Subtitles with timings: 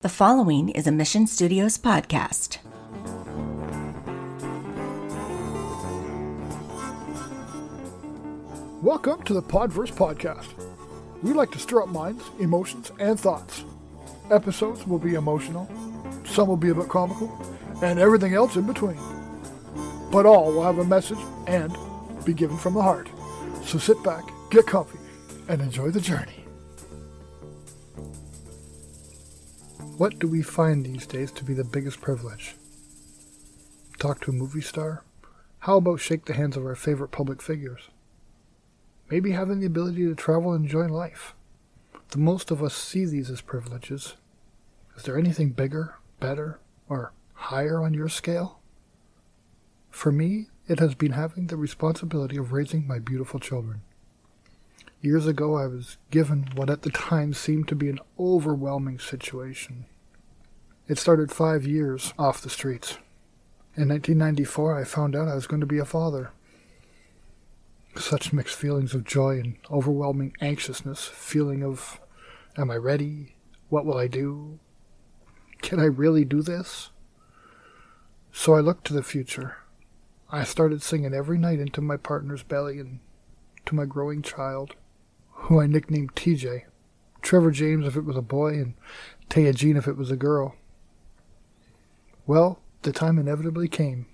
[0.00, 2.58] The following is a Mission Studios podcast.
[8.80, 10.46] Welcome to the Podverse Podcast.
[11.24, 13.64] We like to stir up minds, emotions, and thoughts.
[14.30, 15.68] Episodes will be emotional,
[16.24, 17.36] some will be a bit comical,
[17.82, 19.00] and everything else in between.
[20.12, 21.18] But all will have a message
[21.48, 21.76] and
[22.24, 23.08] be given from the heart.
[23.64, 25.00] So sit back, get comfy,
[25.48, 26.37] and enjoy the journey.
[29.98, 32.54] What do we find these days to be the biggest privilege?
[33.98, 35.02] Talk to a movie star?
[35.58, 37.88] How about shake the hands of our favorite public figures?
[39.10, 41.34] Maybe having the ability to travel and enjoy life.
[42.10, 44.14] The most of us see these as privileges.
[44.96, 48.60] Is there anything bigger, better, or higher on your scale?
[49.90, 53.80] For me, it has been having the responsibility of raising my beautiful children.
[55.00, 59.86] Years ago, I was given what at the time seemed to be an overwhelming situation.
[60.88, 62.98] It started five years off the streets.
[63.76, 66.32] In 1994, I found out I was going to be a father.
[67.94, 72.00] Such mixed feelings of joy and overwhelming anxiousness, feeling of,
[72.56, 73.36] am I ready?
[73.68, 74.58] What will I do?
[75.62, 76.90] Can I really do this?
[78.32, 79.58] So I looked to the future.
[80.32, 82.98] I started singing every night into my partner's belly and
[83.66, 84.74] to my growing child
[85.42, 86.64] who I nicknamed TJ.
[87.22, 88.74] Trevor James if it was a boy, and
[89.30, 90.54] Taya Jean if it was a girl.
[92.26, 94.06] Well, the time inevitably came.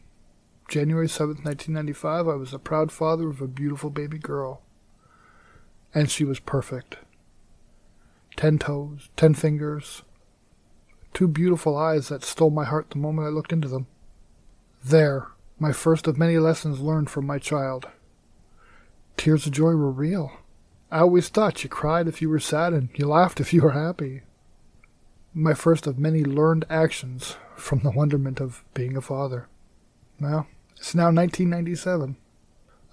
[0.68, 4.62] January 7th, 1995, I was the proud father of a beautiful baby girl.
[5.94, 6.98] And she was perfect.
[8.36, 10.02] Ten toes, ten fingers,
[11.12, 13.86] two beautiful eyes that stole my heart the moment I looked into them.
[14.84, 17.88] There, my first of many lessons learned from my child.
[19.16, 20.32] Tears of joy were real.
[20.94, 23.72] I always thought you cried if you were sad and you laughed if you were
[23.72, 24.22] happy.
[25.34, 29.48] My first of many learned actions from the wonderment of being a father.
[30.20, 32.16] Well, it's now 1997.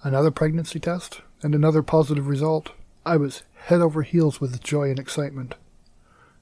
[0.02, 2.72] Another pregnancy test and another positive result.
[3.06, 5.54] I was head over heels with joy and excitement.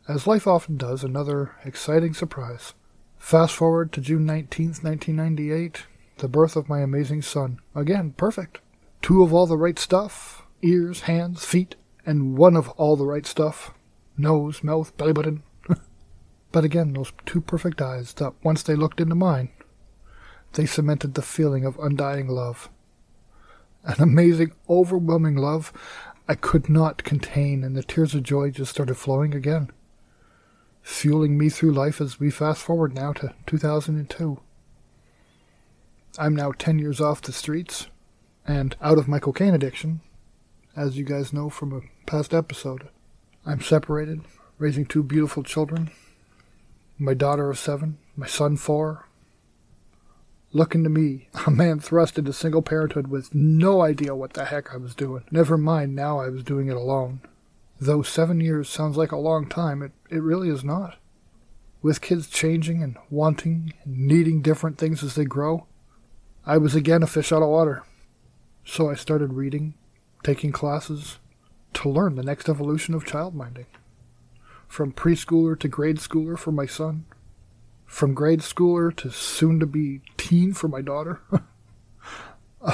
[0.08, 2.72] As life often does, another exciting surprise.
[3.18, 5.84] Fast forward to June 19th, 1998,
[6.16, 7.60] the birth of my amazing son.
[7.74, 8.60] Again, perfect.
[9.02, 11.76] Two of all the right stuff, ears, hands, feet,
[12.06, 13.72] and one of all the right stuff
[14.16, 15.42] nose, mouth, belly button.
[16.52, 19.48] but again, those two perfect eyes that once they looked into mine,
[20.52, 22.68] they cemented the feeling of undying love.
[23.84, 25.72] An amazing, overwhelming love
[26.28, 29.70] I could not contain, and the tears of joy just started flowing again,
[30.82, 34.40] fueling me through life as we fast forward now to 2002.
[36.18, 37.88] I'm now 10 years off the streets
[38.46, 40.02] and out of my cocaine addiction,
[40.80, 42.88] as you guys know from a past episode.
[43.44, 44.22] I'm separated,
[44.56, 45.90] raising two beautiful children
[46.98, 49.06] my daughter of seven, my son four.
[50.52, 54.72] Looking to me, a man thrust into single parenthood with no idea what the heck
[54.72, 55.24] I was doing.
[55.30, 57.20] Never mind now I was doing it alone.
[57.78, 60.96] Though seven years sounds like a long time, it, it really is not.
[61.82, 65.66] With kids changing and wanting and needing different things as they grow,
[66.46, 67.82] I was again a fish out of water.
[68.64, 69.74] So I started reading,
[70.22, 71.18] taking classes
[71.74, 73.66] to learn the next evolution of childminding.
[74.68, 77.06] From preschooler to grade schooler for my son,
[77.86, 81.20] from grade schooler to soon to be teen for my daughter,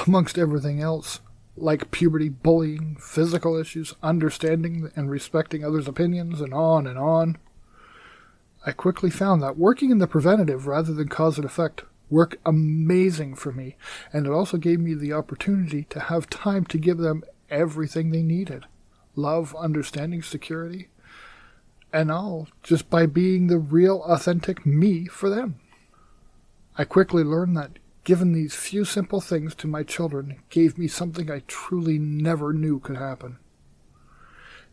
[0.05, 1.21] amongst everything else,
[1.55, 7.37] like puberty, bullying, physical issues, understanding and respecting others' opinions, and on and on.
[8.65, 13.35] I quickly found that working in the preventative rather than cause and effect worked amazing
[13.35, 13.75] for me,
[14.13, 18.23] and it also gave me the opportunity to have time to give them everything they
[18.23, 18.65] needed
[19.15, 20.89] love, understanding, security,
[21.91, 25.59] and all just by being the real, authentic me for them.
[26.77, 31.31] I quickly learned that giving these few simple things to my children gave me something
[31.31, 33.39] I truly never knew could happen.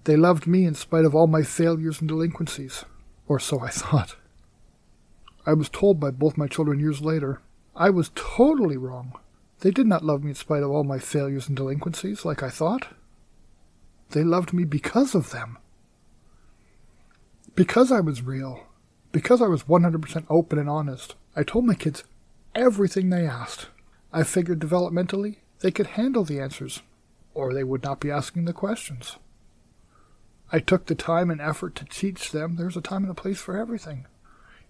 [0.04, 2.84] They loved me in spite of all my failures and delinquencies,
[3.26, 4.16] or so I thought.
[5.46, 7.40] I was told by both my children years later
[7.74, 9.18] I was totally wrong.
[9.64, 12.50] They did not love me in spite of all my failures and delinquencies, like I
[12.50, 12.88] thought.
[14.10, 15.56] They loved me because of them.
[17.54, 18.66] Because I was real.
[19.10, 21.14] Because I was 100% open and honest.
[21.34, 22.04] I told my kids
[22.54, 23.68] everything they asked.
[24.12, 26.82] I figured developmentally they could handle the answers,
[27.32, 29.16] or they would not be asking the questions.
[30.52, 33.38] I took the time and effort to teach them there's a time and a place
[33.38, 34.04] for everything,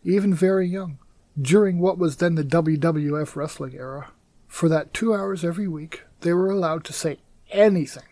[0.04, 0.98] even very young,
[1.36, 4.12] during what was then the WWF wrestling era.
[4.54, 7.18] For that two hours every week, they were allowed to say
[7.50, 8.04] anything.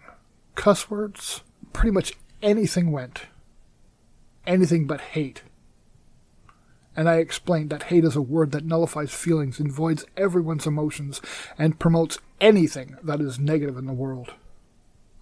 [0.56, 1.42] Cuss words,
[1.72, 3.26] pretty much anything went.
[4.44, 5.42] Anything but hate.
[6.96, 11.20] and I explained that hate is a word that nullifies feelings and voids everyone's emotions
[11.56, 14.34] and promotes anything that is negative in the world.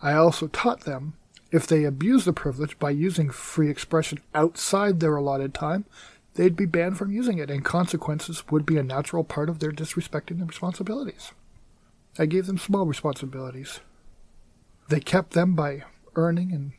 [0.00, 1.12] I also taught them
[1.52, 5.84] if they abuse the privilege by using free expression outside their allotted time,
[6.34, 9.72] they'd be banned from using it, and consequences would be a natural part of their
[9.72, 11.32] disrespecting their responsibilities.
[12.18, 13.80] I gave them small responsibilities.
[14.88, 15.84] They kept them by
[16.16, 16.72] earning, and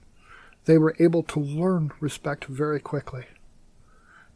[0.65, 3.25] they were able to learn respect very quickly.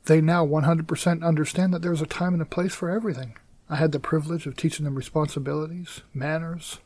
[0.05, 3.35] They now 100% understand that there's a time and a place for everything.
[3.69, 6.79] I had the privilege of teaching them responsibilities, manners,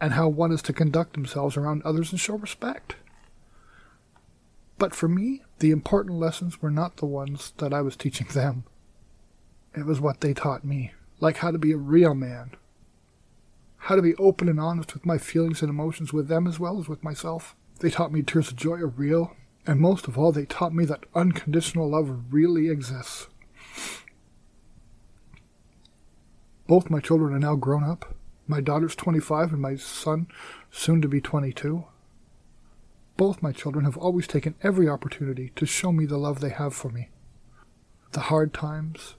[0.00, 2.94] and how one is to conduct themselves around others and show respect.
[4.78, 8.64] But for me, the important lessons were not the ones that I was teaching them.
[9.74, 12.52] It was what they taught me, like how to be a real man,
[13.78, 16.78] how to be open and honest with my feelings and emotions with them as well
[16.78, 17.56] as with myself.
[17.80, 20.84] They taught me tears of joy are real, and most of all, they taught me
[20.86, 23.28] that unconditional love really exists.
[26.66, 28.14] Both my children are now grown up.
[28.46, 30.26] My daughter's 25 and my son,
[30.70, 31.84] soon to be 22.
[33.18, 36.72] Both my children have always taken every opportunity to show me the love they have
[36.72, 37.08] for me.
[38.12, 39.16] The hard times,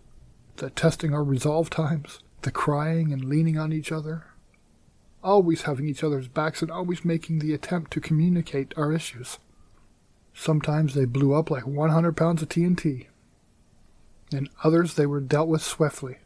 [0.55, 4.27] the testing our resolve times, the crying and leaning on each other,
[5.21, 9.37] always having each other's backs and always making the attempt to communicate our issues.
[10.33, 13.07] Sometimes they blew up like 100 pounds of TNT.
[14.31, 16.19] In others, they were dealt with swiftly.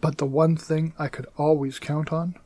[0.00, 2.36] But the one thing I could always count on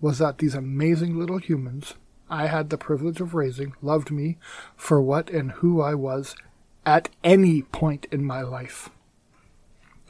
[0.00, 1.96] was that these amazing little humans
[2.32, 4.38] I had the privilege of raising loved me
[4.74, 6.34] for what and who I was
[6.86, 8.88] at any point in my life.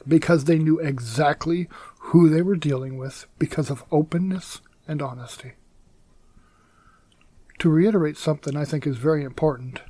[0.07, 1.67] Because they knew exactly
[1.99, 5.51] who they were dealing with because of openness and honesty.
[7.59, 9.81] To reiterate something I think is very important,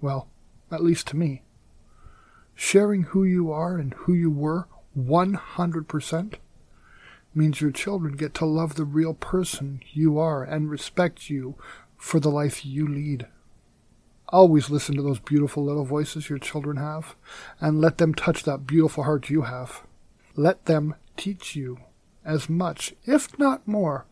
[0.00, 0.28] well,
[0.70, 1.42] at least to me,
[2.54, 4.66] sharing who you are and who you were
[4.98, 6.34] 100%
[7.34, 11.56] means your children get to love the real person you are and respect you
[12.02, 13.28] for the life you lead.
[14.30, 17.14] Always listen to those beautiful little voices your children have
[17.60, 19.82] and let them touch that beautiful heart you have.
[20.34, 21.78] Let them teach you
[22.24, 24.04] as much, if not more,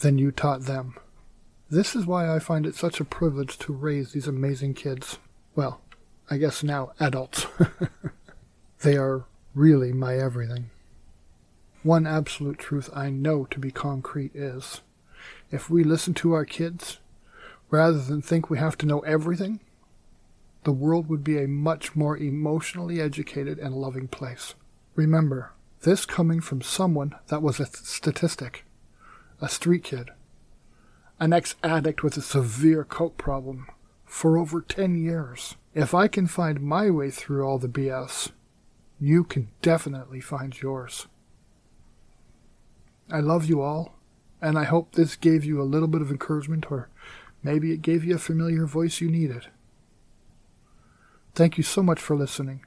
[0.00, 0.96] than you taught them.
[1.70, 5.18] This is why I find it such a privilege to raise these amazing kids.
[5.56, 5.80] Well,
[6.30, 7.46] I guess now adults.
[8.82, 10.68] they are really my everything.
[11.84, 14.82] One absolute truth I know to be concrete is
[15.50, 16.98] if we listen to our kids,
[17.70, 19.60] rather than think we have to know everything,
[20.64, 24.54] the world would be a much more emotionally educated and loving place.
[24.94, 25.52] Remember,
[25.82, 28.64] this coming from someone that was a statistic,
[29.40, 30.10] a street kid,
[31.18, 33.66] an ex addict with a severe coke problem
[34.04, 35.56] for over 10 years.
[35.74, 38.32] If I can find my way through all the BS,
[39.00, 41.06] you can definitely find yours.
[43.10, 43.94] I love you all,
[44.42, 46.88] and I hope this gave you a little bit of encouragement, or
[47.42, 49.46] maybe it gave you a familiar voice you needed.
[51.34, 52.64] Thank you so much for listening.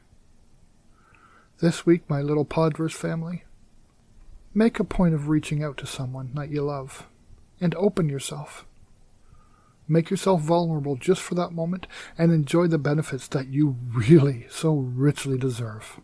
[1.60, 3.44] This week, my little Podverse family,
[4.54, 7.08] make a point of reaching out to someone that you love
[7.62, 8.66] and open yourself.
[9.88, 11.88] Make yourself vulnerable just for that moment
[12.18, 16.00] and enjoy the benefits that you really so richly deserve.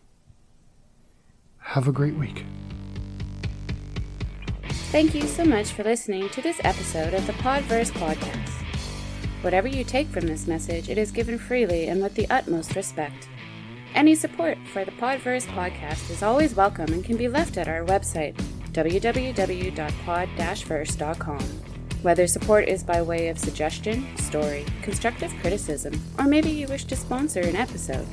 [1.58, 2.44] Have a great week.
[4.90, 8.59] Thank you so much for listening to this episode of the Podverse Podcast.
[9.42, 13.26] Whatever you take from this message, it is given freely and with the utmost respect.
[13.94, 17.82] Any support for the Podverse podcast is always welcome and can be left at our
[17.84, 18.34] website,
[18.72, 21.40] www.pod-verse.com.
[22.02, 26.96] Whether support is by way of suggestion, story, constructive criticism, or maybe you wish to
[26.96, 28.06] sponsor an episode,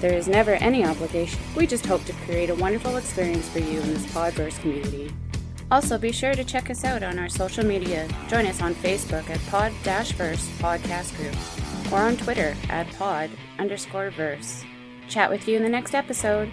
[0.00, 1.38] there is never any obligation.
[1.56, 5.12] We just hope to create a wonderful experience for you in this Podverse community.
[5.72, 8.06] Also, be sure to check us out on our social media.
[8.28, 14.64] Join us on Facebook at Pod-Verse Podcast Group or on Twitter at Pod underscore Verse.
[15.08, 16.52] Chat with you in the next episode.